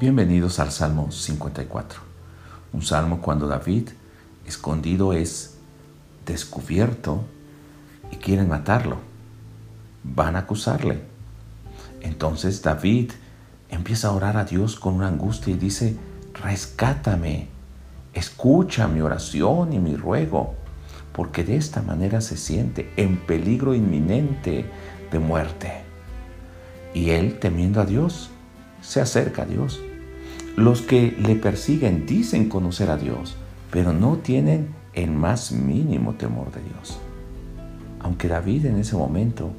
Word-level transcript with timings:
Bienvenidos 0.00 0.60
al 0.60 0.72
Salmo 0.72 1.12
54, 1.12 2.00
un 2.72 2.80
salmo 2.80 3.20
cuando 3.20 3.46
David, 3.46 3.90
escondido, 4.46 5.12
es 5.12 5.58
descubierto 6.24 7.26
y 8.10 8.16
quieren 8.16 8.48
matarlo. 8.48 8.96
Van 10.02 10.36
a 10.36 10.38
acusarle. 10.38 11.02
Entonces 12.00 12.62
David 12.62 13.10
empieza 13.68 14.08
a 14.08 14.12
orar 14.12 14.38
a 14.38 14.46
Dios 14.46 14.80
con 14.80 14.94
una 14.94 15.08
angustia 15.08 15.52
y 15.52 15.58
dice, 15.58 15.98
rescátame, 16.42 17.48
escucha 18.14 18.88
mi 18.88 19.02
oración 19.02 19.74
y 19.74 19.80
mi 19.80 19.96
ruego, 19.96 20.54
porque 21.12 21.44
de 21.44 21.56
esta 21.56 21.82
manera 21.82 22.22
se 22.22 22.38
siente 22.38 22.90
en 22.96 23.18
peligro 23.18 23.74
inminente 23.74 24.64
de 25.12 25.18
muerte. 25.18 25.82
Y 26.94 27.10
él, 27.10 27.38
temiendo 27.38 27.82
a 27.82 27.84
Dios, 27.84 28.30
se 28.80 29.02
acerca 29.02 29.42
a 29.42 29.44
Dios 29.44 29.78
los 30.56 30.82
que 30.82 31.16
le 31.18 31.36
persiguen 31.36 32.06
dicen 32.06 32.48
conocer 32.48 32.90
a 32.90 32.96
Dios, 32.96 33.36
pero 33.70 33.92
no 33.92 34.16
tienen 34.18 34.68
el 34.92 35.10
más 35.10 35.52
mínimo 35.52 36.14
temor 36.14 36.52
de 36.52 36.62
Dios. 36.62 36.98
Aunque 38.00 38.28
David 38.28 38.66
en 38.66 38.78
ese 38.78 38.96
momento 38.96 39.50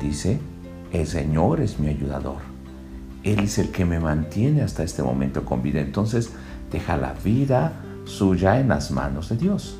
dice, 0.00 0.38
el 0.92 1.06
Señor 1.06 1.60
es 1.60 1.78
mi 1.78 1.88
ayudador. 1.88 2.38
Él 3.22 3.40
es 3.40 3.58
el 3.58 3.70
que 3.70 3.84
me 3.84 4.00
mantiene 4.00 4.62
hasta 4.62 4.82
este 4.82 5.02
momento 5.02 5.44
con 5.44 5.62
vida. 5.62 5.80
Entonces 5.80 6.30
deja 6.70 6.96
la 6.96 7.14
vida 7.14 7.72
suya 8.04 8.60
en 8.60 8.68
las 8.68 8.90
manos 8.90 9.30
de 9.30 9.36
Dios. 9.36 9.76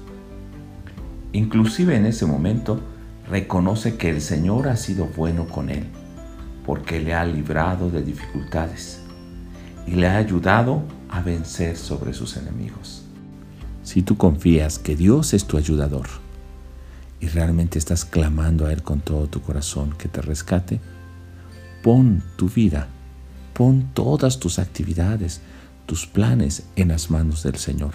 Inclusive 1.32 1.96
en 1.96 2.06
ese 2.06 2.26
momento 2.26 2.80
reconoce 3.28 3.96
que 3.96 4.10
el 4.10 4.20
Señor 4.20 4.68
ha 4.68 4.76
sido 4.76 5.06
bueno 5.16 5.46
con 5.46 5.68
él, 5.68 5.84
porque 6.64 7.00
le 7.00 7.14
ha 7.14 7.24
librado 7.24 7.90
de 7.90 8.02
dificultades 8.02 9.03
y 9.86 9.92
le 9.92 10.06
ha 10.06 10.16
ayudado 10.16 10.82
a 11.08 11.20
vencer 11.20 11.76
sobre 11.76 12.14
sus 12.14 12.36
enemigos. 12.36 13.02
Si 13.82 14.02
tú 14.02 14.16
confías 14.16 14.78
que 14.78 14.96
Dios 14.96 15.34
es 15.34 15.44
tu 15.44 15.58
ayudador 15.58 16.08
y 17.20 17.28
realmente 17.28 17.78
estás 17.78 18.04
clamando 18.04 18.66
a 18.66 18.72
Él 18.72 18.82
con 18.82 19.00
todo 19.00 19.26
tu 19.26 19.40
corazón 19.42 19.94
que 19.98 20.08
te 20.08 20.22
rescate, 20.22 20.80
pon 21.82 22.22
tu 22.36 22.48
vida, 22.48 22.88
pon 23.52 23.90
todas 23.92 24.40
tus 24.40 24.58
actividades, 24.58 25.42
tus 25.86 26.06
planes 26.06 26.64
en 26.76 26.88
las 26.88 27.10
manos 27.10 27.42
del 27.42 27.56
Señor, 27.56 27.94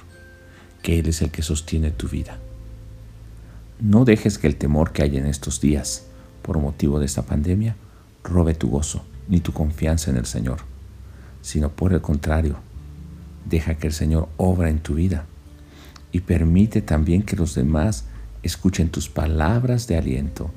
que 0.84 1.00
Él 1.00 1.08
es 1.08 1.22
el 1.22 1.32
que 1.32 1.42
sostiene 1.42 1.90
tu 1.92 2.08
vida. 2.08 2.38
No 3.80 4.06
dejes 4.06 4.38
que 4.38 4.48
el 4.48 4.58
temor 4.58 4.92
que 4.92 5.04
hay 5.04 5.18
en 5.18 5.26
estos 5.26 5.60
días 5.60 6.06
por 6.44 6.60
motivo 6.60 7.00
de 7.00 7.06
esta 7.06 7.24
pandemia 7.24 7.76
robe 8.24 8.54
tu 8.54 8.70
gozo 8.70 9.04
ni 9.28 9.40
tu 9.40 9.54
confianza 9.54 10.12
en 10.12 10.18
el 10.18 10.26
Señor 10.26 10.60
sino 11.42 11.70
por 11.70 11.94
el 11.94 12.02
contrario, 12.02 12.58
deja 13.46 13.76
que 13.76 13.88
el 13.88 13.94
Señor 13.94 14.30
obra 14.38 14.70
en 14.70 14.80
tu 14.80 14.96
vida 14.96 15.26
y 16.12 16.22
permite 16.22 16.82
también 16.82 17.24
que 17.24 17.36
los 17.36 17.56
demás 17.56 18.06
escuchen 18.44 18.90
tus 18.90 19.10
palabras 19.10 19.88
de 19.88 19.98
aliento, 19.98 20.52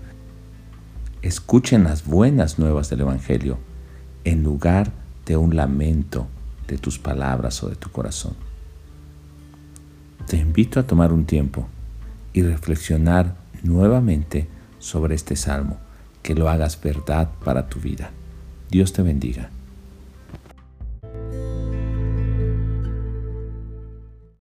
escuchen 1.23 1.85
las 1.85 2.05
buenas 2.05 2.59
nuevas 2.59 2.91
del 2.91 3.01
Evangelio 3.01 3.59
en 4.25 4.43
lugar 4.43 4.93
de 5.27 5.37
un 5.37 5.57
lamento 5.57 6.27
de 6.67 6.79
tus 6.79 6.99
palabras 6.99 7.63
o 7.63 7.69
de 7.69 7.77
tu 7.77 7.91
corazón. 7.91 8.35
Te 10.27 10.37
invito 10.37 10.81
a 10.81 10.87
tomar 10.87 11.13
un 11.13 11.25
tiempo 11.25 11.67
y 12.33 12.43
reflexionar 12.43 13.37
nuevamente 13.63 14.49
sobre 14.79 15.15
este 15.15 15.37
salmo, 15.37 15.77
que 16.23 16.35
lo 16.35 16.49
hagas 16.49 16.81
verdad 16.81 17.31
para 17.45 17.69
tu 17.69 17.81
vida. 17.81 18.11
Dios 18.71 18.93
te 18.93 19.03
bendiga. 19.03 19.51